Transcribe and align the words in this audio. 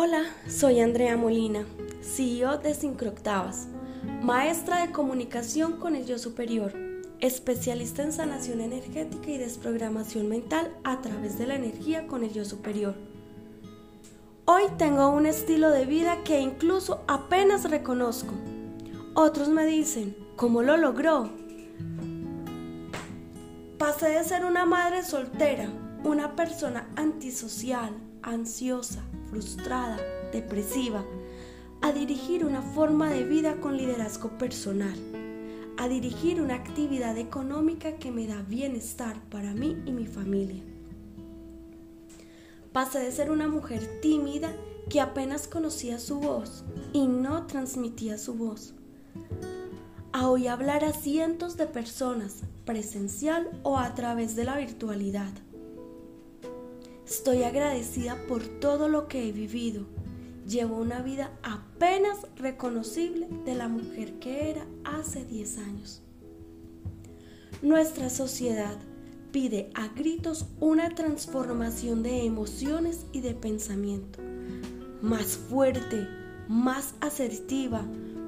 Hola, 0.00 0.22
soy 0.46 0.78
Andrea 0.78 1.16
Molina, 1.16 1.66
CEO 2.02 2.58
de 2.58 2.72
Sincroctavas, 2.72 3.66
maestra 4.22 4.80
de 4.80 4.92
comunicación 4.92 5.72
con 5.80 5.96
el 5.96 6.06
yo 6.06 6.20
superior, 6.20 6.72
especialista 7.18 8.04
en 8.04 8.12
sanación 8.12 8.60
energética 8.60 9.28
y 9.28 9.38
desprogramación 9.38 10.28
mental 10.28 10.72
a 10.84 11.00
través 11.00 11.36
de 11.36 11.48
la 11.48 11.56
energía 11.56 12.06
con 12.06 12.22
el 12.22 12.32
yo 12.32 12.44
superior. 12.44 12.94
Hoy 14.44 14.62
tengo 14.76 15.08
un 15.08 15.26
estilo 15.26 15.68
de 15.72 15.84
vida 15.84 16.22
que 16.22 16.38
incluso 16.38 17.02
apenas 17.08 17.68
reconozco. 17.68 18.34
Otros 19.14 19.48
me 19.48 19.66
dicen, 19.66 20.16
¿cómo 20.36 20.62
lo 20.62 20.76
logró? 20.76 21.28
Pasé 23.78 24.10
de 24.10 24.22
ser 24.22 24.44
una 24.44 24.64
madre 24.64 25.02
soltera, 25.02 25.68
una 26.04 26.36
persona 26.36 26.88
antisocial, 26.94 27.96
ansiosa, 28.22 29.02
frustrada, 29.30 29.98
depresiva, 30.32 31.04
a 31.80 31.92
dirigir 31.92 32.44
una 32.44 32.62
forma 32.62 33.10
de 33.10 33.24
vida 33.24 33.60
con 33.60 33.76
liderazgo 33.76 34.36
personal, 34.38 34.98
a 35.76 35.88
dirigir 35.88 36.40
una 36.40 36.54
actividad 36.54 37.16
económica 37.18 37.96
que 37.96 38.10
me 38.10 38.26
da 38.26 38.42
bienestar 38.42 39.20
para 39.30 39.54
mí 39.54 39.76
y 39.86 39.92
mi 39.92 40.06
familia. 40.06 40.62
Pasé 42.72 43.00
de 43.00 43.12
ser 43.12 43.30
una 43.30 43.48
mujer 43.48 44.00
tímida 44.00 44.52
que 44.90 45.00
apenas 45.00 45.46
conocía 45.48 45.98
su 45.98 46.18
voz 46.20 46.64
y 46.92 47.06
no 47.06 47.46
transmitía 47.46 48.18
su 48.18 48.34
voz, 48.34 48.74
a 50.12 50.28
hoy 50.28 50.48
hablar 50.48 50.84
a 50.84 50.92
cientos 50.92 51.56
de 51.56 51.66
personas, 51.66 52.42
presencial 52.64 53.48
o 53.62 53.78
a 53.78 53.94
través 53.94 54.34
de 54.36 54.44
la 54.44 54.56
virtualidad 54.56 55.30
Estoy 57.08 57.42
agradecida 57.42 58.18
por 58.28 58.42
todo 58.42 58.86
lo 58.90 59.08
que 59.08 59.26
he 59.26 59.32
vivido. 59.32 59.86
Llevo 60.46 60.76
una 60.76 61.00
vida 61.00 61.32
apenas 61.42 62.18
reconocible 62.36 63.28
de 63.46 63.54
la 63.54 63.66
mujer 63.66 64.18
que 64.18 64.50
era 64.50 64.66
hace 64.84 65.24
10 65.24 65.58
años. 65.58 66.02
Nuestra 67.62 68.10
sociedad 68.10 68.76
pide 69.32 69.70
a 69.72 69.88
gritos 69.88 70.48
una 70.60 70.90
transformación 70.90 72.02
de 72.02 72.26
emociones 72.26 73.06
y 73.12 73.22
de 73.22 73.32
pensamiento, 73.32 74.18
más 75.00 75.38
fuerte, 75.38 76.06
más 76.46 76.94
asertiva, 77.00 77.86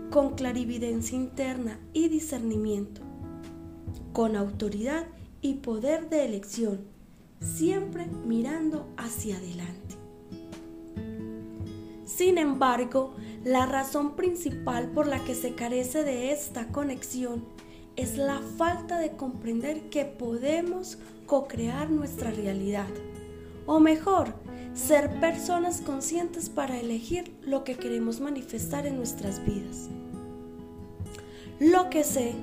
con 0.08 0.36
clarividencia 0.36 1.18
interna 1.18 1.78
y 1.92 2.08
discernimiento, 2.08 3.02
con 4.14 4.36
autoridad 4.36 5.06
y 5.42 5.56
poder 5.56 6.08
de 6.08 6.24
elección 6.24 6.89
siempre 7.40 8.06
mirando 8.26 8.86
hacia 8.96 9.36
adelante. 9.36 9.96
Sin 12.04 12.38
embargo, 12.38 13.14
la 13.44 13.66
razón 13.66 14.14
principal 14.14 14.90
por 14.90 15.06
la 15.06 15.24
que 15.24 15.34
se 15.34 15.54
carece 15.54 16.04
de 16.04 16.32
esta 16.32 16.68
conexión 16.68 17.44
es 17.96 18.16
la 18.16 18.40
falta 18.58 18.98
de 18.98 19.16
comprender 19.16 19.88
que 19.90 20.04
podemos 20.04 20.98
co-crear 21.26 21.90
nuestra 21.90 22.30
realidad. 22.30 22.88
O 23.66 23.80
mejor, 23.80 24.34
ser 24.74 25.20
personas 25.20 25.80
conscientes 25.80 26.48
para 26.48 26.78
elegir 26.78 27.34
lo 27.42 27.64
que 27.64 27.76
queremos 27.76 28.20
manifestar 28.20 28.86
en 28.86 28.96
nuestras 28.96 29.44
vidas. 29.44 29.88
Lo 31.58 31.90
que 31.90 32.04
sé 32.04 32.34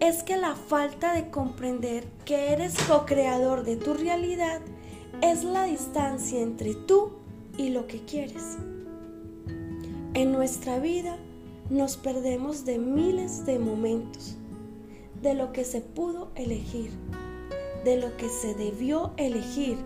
es 0.00 0.22
que 0.22 0.36
la 0.36 0.54
falta 0.54 1.14
de 1.14 1.30
comprender 1.30 2.04
que 2.24 2.52
eres 2.52 2.74
co-creador 2.86 3.64
de 3.64 3.76
tu 3.76 3.94
realidad 3.94 4.60
es 5.22 5.42
la 5.44 5.64
distancia 5.64 6.40
entre 6.40 6.74
tú 6.74 7.12
y 7.56 7.70
lo 7.70 7.86
que 7.86 8.04
quieres. 8.04 8.58
En 10.12 10.32
nuestra 10.32 10.78
vida 10.78 11.16
nos 11.70 11.96
perdemos 11.96 12.64
de 12.64 12.78
miles 12.78 13.46
de 13.46 13.58
momentos, 13.58 14.36
de 15.22 15.34
lo 15.34 15.52
que 15.52 15.64
se 15.64 15.80
pudo 15.80 16.30
elegir, 16.34 16.90
de 17.84 17.96
lo 17.96 18.16
que 18.16 18.28
se 18.28 18.54
debió 18.54 19.12
elegir, 19.16 19.78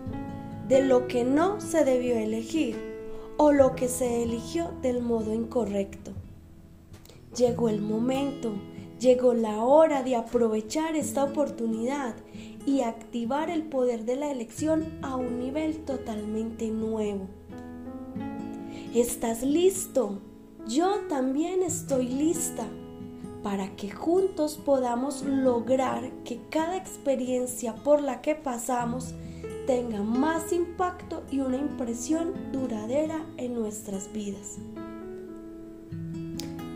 de 0.67 0.83
lo 0.83 1.07
que 1.07 1.23
no 1.23 1.61
se 1.61 1.85
debió 1.85 2.15
elegir 2.17 2.75
o 3.37 3.53
lo 3.53 3.75
que 3.75 3.87
se 3.87 4.23
eligió 4.23 4.71
del 4.81 5.01
modo 5.01 5.33
incorrecto. 5.33 6.11
Llegó 7.35 7.69
el 7.69 7.81
momento 7.81 8.53
Llegó 9.01 9.33
la 9.33 9.63
hora 9.63 10.03
de 10.03 10.15
aprovechar 10.15 10.95
esta 10.95 11.23
oportunidad 11.23 12.13
y 12.67 12.81
activar 12.81 13.49
el 13.49 13.63
poder 13.63 14.05
de 14.05 14.15
la 14.15 14.31
elección 14.31 14.99
a 15.01 15.15
un 15.15 15.39
nivel 15.39 15.83
totalmente 15.85 16.69
nuevo. 16.69 17.25
¿Estás 18.93 19.41
listo? 19.41 20.19
Yo 20.67 20.99
también 21.09 21.63
estoy 21.63 22.09
lista 22.09 22.67
para 23.41 23.75
que 23.75 23.89
juntos 23.89 24.61
podamos 24.63 25.23
lograr 25.23 26.11
que 26.23 26.39
cada 26.51 26.77
experiencia 26.77 27.73
por 27.73 28.03
la 28.03 28.21
que 28.21 28.35
pasamos 28.35 29.15
tenga 29.65 30.03
más 30.03 30.53
impacto 30.53 31.23
y 31.31 31.39
una 31.39 31.57
impresión 31.57 32.33
duradera 32.51 33.25
en 33.37 33.55
nuestras 33.55 34.13
vidas. 34.13 34.59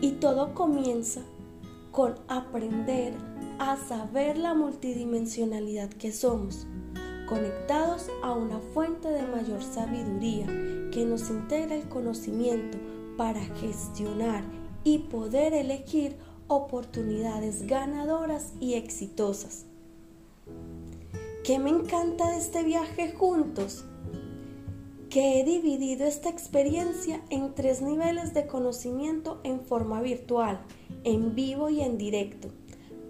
Y 0.00 0.10
todo 0.18 0.52
comienza 0.52 1.22
con 1.96 2.14
aprender 2.28 3.14
a 3.58 3.78
saber 3.78 4.36
la 4.36 4.52
multidimensionalidad 4.52 5.88
que 5.88 6.12
somos, 6.12 6.66
conectados 7.26 8.10
a 8.22 8.34
una 8.34 8.58
fuente 8.74 9.08
de 9.08 9.22
mayor 9.22 9.62
sabiduría 9.62 10.44
que 10.92 11.06
nos 11.06 11.30
integra 11.30 11.74
el 11.74 11.88
conocimiento 11.88 12.76
para 13.16 13.40
gestionar 13.40 14.44
y 14.84 14.98
poder 14.98 15.54
elegir 15.54 16.18
oportunidades 16.48 17.66
ganadoras 17.66 18.52
y 18.60 18.74
exitosas. 18.74 19.64
¿Qué 21.44 21.58
me 21.58 21.70
encanta 21.70 22.30
de 22.30 22.36
este 22.36 22.62
viaje 22.62 23.12
juntos? 23.12 23.86
Que 25.08 25.40
he 25.40 25.44
dividido 25.44 26.04
esta 26.04 26.28
experiencia 26.28 27.22
en 27.30 27.54
tres 27.54 27.80
niveles 27.80 28.34
de 28.34 28.46
conocimiento 28.46 29.40
en 29.44 29.62
forma 29.62 30.02
virtual 30.02 30.60
en 31.06 31.36
vivo 31.36 31.70
y 31.70 31.82
en 31.82 31.98
directo, 31.98 32.48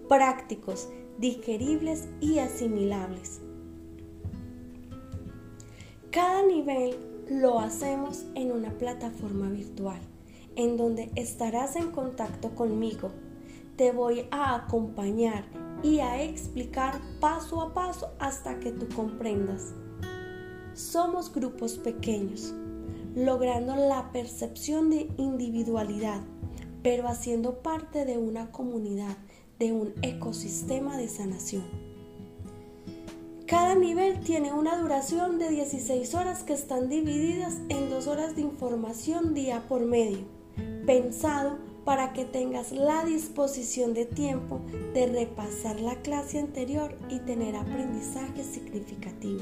prácticos, 0.07 0.91
digeribles 1.19 2.09
y 2.21 2.39
asimilables. 2.41 3.41
Cada 6.11 6.43
nivel 6.43 6.95
lo 7.31 7.59
hacemos 7.59 8.27
en 8.35 8.53
una 8.53 8.77
plataforma 8.77 9.49
virtual, 9.49 9.99
en 10.57 10.77
donde 10.77 11.11
estarás 11.15 11.75
en 11.75 11.91
contacto 11.91 12.55
conmigo. 12.55 13.13
Te 13.77 13.93
voy 13.93 14.27
a 14.31 14.55
acompañar 14.55 15.47
y 15.83 16.01
a 16.01 16.23
explicar 16.23 17.01
paso 17.19 17.63
a 17.63 17.73
paso 17.73 18.11
hasta 18.19 18.61
que 18.61 18.73
tú 18.73 18.95
comprendas. 18.95 19.73
Somos 20.75 21.33
grupos 21.33 21.79
pequeños, 21.79 22.55
logrando 23.15 23.75
la 23.75 24.13
percepción 24.13 24.91
de 24.91 25.09
individualidad 25.17 26.21
pero 26.87 27.09
haciendo 27.09 27.63
parte 27.63 28.05
de 28.05 28.17
una 28.17 28.53
comunidad, 28.53 29.17
de 29.59 29.73
un 29.73 29.93
ecosistema 30.03 30.97
de 30.97 31.09
sanación. 31.09 31.65
Cada 33.45 33.75
nivel 33.75 34.21
tiene 34.21 34.53
una 34.53 34.81
duración 34.81 35.41
de 35.41 35.51
16 35.51 36.15
horas 36.15 36.45
que 36.45 36.53
están 36.53 36.89
divididas 36.89 37.55
en 37.71 37.91
dos 37.91 38.07
horas 38.07 38.37
de 38.37 38.43
información 38.43 39.35
día 39.35 39.65
por 39.69 39.85
medio, 39.85 40.29
pensado 40.87 41.59
para 41.85 42.13
que 42.13 42.25
tengas 42.25 42.71
la 42.71 43.05
disposición 43.05 43.93
de 43.93 44.07
tiempo 44.07 44.61
de 44.95 45.09
repasar 45.09 45.81
la 45.81 45.97
clase 46.03 46.39
anterior 46.39 46.97
y 47.11 47.19
tener 47.19 47.57
aprendizaje 47.57 48.45
significativo. 48.45 49.41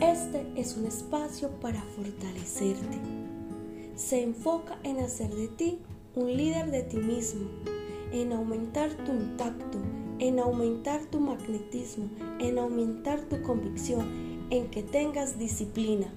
Este 0.00 0.46
es 0.54 0.76
un 0.76 0.86
espacio 0.86 1.50
para 1.58 1.82
fortalecerte 1.96 3.31
se 3.96 4.22
enfoca 4.22 4.78
en 4.82 4.98
hacer 4.98 5.34
de 5.34 5.48
ti 5.48 5.78
un 6.14 6.36
líder 6.36 6.70
de 6.70 6.82
ti 6.82 6.96
mismo, 6.98 7.48
en 8.12 8.32
aumentar 8.32 8.90
tu 9.04 9.12
impacto, 9.12 9.78
en 10.18 10.38
aumentar 10.38 11.00
tu 11.06 11.20
magnetismo, 11.20 12.08
en 12.38 12.58
aumentar 12.58 13.20
tu 13.22 13.40
convicción, 13.42 14.46
en 14.50 14.68
que 14.70 14.82
tengas 14.82 15.38
disciplina. 15.38 16.12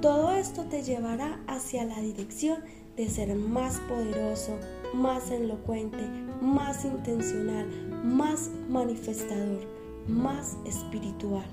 Todo 0.00 0.32
esto 0.32 0.64
te 0.64 0.82
llevará 0.82 1.42
hacia 1.46 1.84
la 1.84 2.00
dirección 2.00 2.60
de 2.96 3.08
ser 3.08 3.34
más 3.34 3.78
poderoso, 3.88 4.56
más 4.94 5.30
elocuente, 5.30 5.98
más 6.40 6.84
intencional, 6.84 7.66
más 8.04 8.50
manifestador, 8.68 9.60
más 10.06 10.56
espiritual. 10.64 11.46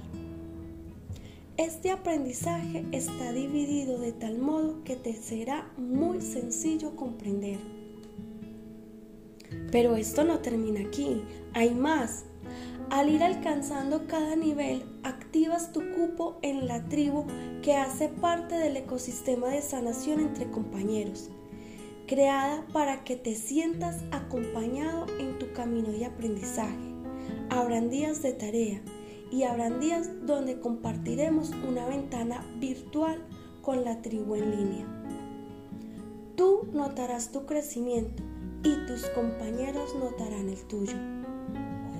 Este 1.57 1.89
aprendizaje 1.89 2.85
está 2.91 3.31
dividido 3.31 3.97
de 3.97 4.11
tal 4.11 4.39
modo 4.39 4.83
que 4.83 4.97
te 4.97 5.13
será 5.13 5.71
muy 5.77 6.19
sencillo 6.19 6.97
comprender. 6.97 7.59
Pero 9.71 9.95
esto 9.95 10.25
no 10.25 10.39
termina 10.39 10.81
aquí, 10.81 11.21
hay 11.53 11.73
más. 11.73 12.25
Al 12.89 13.07
ir 13.07 13.23
alcanzando 13.23 14.05
cada 14.05 14.35
nivel, 14.35 14.83
activas 15.03 15.71
tu 15.71 15.79
cupo 15.93 16.39
en 16.41 16.67
la 16.67 16.89
tribu 16.89 17.25
que 17.61 17.75
hace 17.75 18.09
parte 18.09 18.55
del 18.55 18.75
ecosistema 18.75 19.47
de 19.47 19.61
sanación 19.61 20.19
entre 20.19 20.51
compañeros, 20.51 21.29
creada 22.05 22.67
para 22.73 23.05
que 23.05 23.15
te 23.15 23.33
sientas 23.33 24.03
acompañado 24.11 25.05
en 25.19 25.39
tu 25.39 25.53
camino 25.53 25.89
de 25.89 26.05
aprendizaje. 26.05 26.75
Habrán 27.49 27.89
días 27.89 28.21
de 28.21 28.33
tarea 28.33 28.81
y 29.31 29.43
habrán 29.43 29.79
días 29.79 30.09
donde 30.25 30.59
compartiremos 30.59 31.51
una 31.67 31.87
ventana 31.87 32.45
virtual 32.59 33.23
con 33.61 33.83
la 33.83 34.01
tribu 34.01 34.35
en 34.35 34.51
línea. 34.51 34.85
Tú 36.35 36.67
notarás 36.73 37.31
tu 37.31 37.45
crecimiento 37.45 38.23
y 38.63 38.85
tus 38.87 39.05
compañeros 39.11 39.95
notarán 39.95 40.49
el 40.49 40.61
tuyo. 40.67 40.95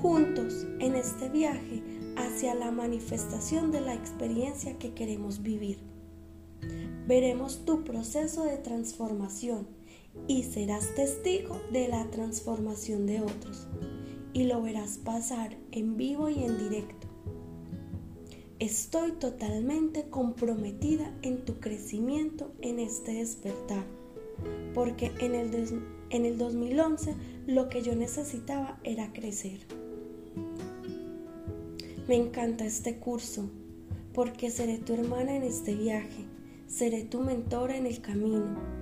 Juntos 0.01 0.68
en 0.80 0.95
este 0.95 1.30
viaje 1.30 1.83
hacia 2.18 2.54
la 2.56 2.72
manifestación 2.72 3.71
de 3.71 3.81
la 3.81 3.94
experiencia 3.94 4.78
que 4.78 4.94
queremos 4.94 5.42
vivir. 5.42 5.80
Veremos 7.07 7.66
tu 7.66 7.83
proceso 7.83 8.44
de 8.44 8.57
transformación 8.57 9.68
y 10.28 10.44
serás 10.44 10.95
testigo 10.95 11.60
de 11.71 11.88
la 11.88 12.10
transformación 12.10 13.06
de 13.06 13.21
otros 13.21 13.68
y 14.33 14.44
lo 14.44 14.62
verás 14.62 14.98
pasar 14.98 15.56
en 15.71 15.98
vivo 15.98 16.30
y 16.30 16.44
en 16.44 16.57
directo. 16.57 17.05
Estoy 18.60 19.12
totalmente 19.12 20.10
comprometida 20.10 21.13
en 21.24 21.44
tu 21.44 21.60
crecimiento 21.60 22.54
en 22.62 22.80
este 22.80 23.16
despertar 23.16 23.84
porque 24.74 25.12
en 25.19 25.36
el, 25.36 25.81
en 26.10 26.25
el 26.25 26.38
2011 26.38 27.16
lo 27.48 27.68
que 27.68 27.81
yo 27.81 27.96
necesitaba 27.96 28.80
era 28.84 29.12
crecer. 29.12 29.60
Me 32.07 32.16
encanta 32.16 32.66
este 32.66 32.98
curso 32.98 33.50
porque 34.13 34.50
seré 34.50 34.78
tu 34.78 34.94
hermana 34.94 35.36
en 35.36 35.44
este 35.44 35.75
viaje, 35.75 36.25
seré 36.68 37.04
tu 37.04 37.19
mentora 37.22 37.75
en 37.75 37.86
el 37.86 38.00
camino. 38.02 38.75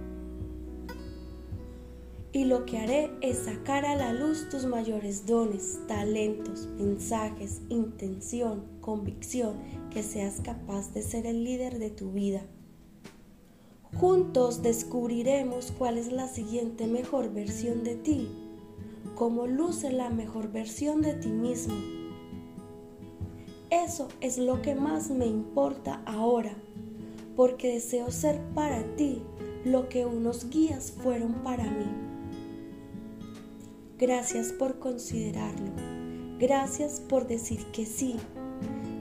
Y 2.36 2.46
lo 2.46 2.66
que 2.66 2.80
haré 2.80 3.12
es 3.22 3.38
sacar 3.46 3.86
a 3.86 3.96
la 3.96 4.12
luz 4.12 4.50
tus 4.50 4.66
mayores 4.66 5.28
dones, 5.28 5.80
talentos, 5.88 6.68
mensajes, 6.80 7.62
intención, 7.70 8.64
convicción, 8.82 9.58
que 9.92 10.02
seas 10.02 10.42
capaz 10.42 10.92
de 10.96 11.04
ser 11.04 11.28
el 11.28 11.44
líder 11.44 11.78
de 11.78 11.92
tu 11.92 12.12
vida. 12.12 12.42
Juntos 14.00 14.64
descubriremos 14.64 15.72
cuál 15.78 16.00
es 16.00 16.12
la 16.12 16.28
siguiente 16.28 16.88
mejor 16.88 17.32
versión 17.32 17.84
de 17.84 17.98
ti, 17.98 18.28
cómo 19.14 19.46
luce 19.46 19.92
la 19.92 20.10
mejor 20.10 20.52
versión 20.52 21.04
de 21.04 21.14
ti 21.14 21.30
mismo. 21.30 21.76
Eso 23.70 24.08
es 24.22 24.40
lo 24.40 24.64
que 24.64 24.74
más 24.74 25.12
me 25.12 25.28
importa 25.28 26.02
ahora, 26.08 26.56
porque 27.36 27.74
deseo 27.74 28.10
ser 28.10 28.42
para 28.56 28.96
ti 28.96 29.22
lo 29.66 29.88
que 29.88 30.08
unos 30.08 30.50
guías 30.50 30.92
fueron 30.92 31.44
para 31.44 31.70
mí. 31.70 32.13
Gracias 34.06 34.52
por 34.52 34.80
considerarlo. 34.80 35.72
Gracias 36.38 37.00
por 37.00 37.26
decir 37.26 37.66
que 37.68 37.86
sí. 37.86 38.18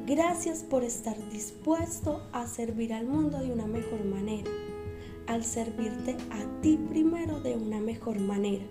Gracias 0.06 0.62
por 0.62 0.84
estar 0.84 1.16
dispuesto 1.28 2.22
a 2.30 2.46
servir 2.46 2.92
al 2.92 3.08
mundo 3.08 3.40
de 3.40 3.52
una 3.52 3.66
mejor 3.66 4.04
manera 4.04 4.48
al 5.26 5.42
servirte 5.42 6.16
a 6.30 6.60
ti 6.60 6.78
primero 6.88 7.40
de 7.40 7.56
una 7.56 7.80
mejor 7.80 8.20
manera. 8.20 8.64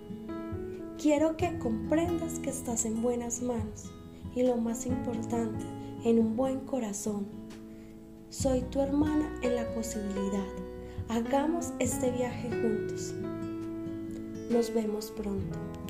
Quiero 0.98 1.36
que 1.36 1.60
comprendas 1.60 2.39
que 2.39 2.50
estás 2.50 2.86
en 2.86 3.01
buenas 3.01 3.42
manos 3.42 3.92
y 4.34 4.44
lo 4.44 4.56
más 4.56 4.86
importante, 4.86 5.66
en 6.06 6.18
un 6.18 6.38
buen 6.38 6.62
corazón. 6.62 7.27
Soy 8.30 8.62
tu 8.62 8.80
hermana 8.80 9.38
en 9.42 9.57
la 9.57 9.68
posibilidad. 9.74 10.48
Hagamos 11.10 11.74
este 11.80 12.10
viaje 12.10 12.50
juntos. 12.50 13.13
Nos 14.50 14.74
vemos 14.74 15.12
pronto. 15.12 15.81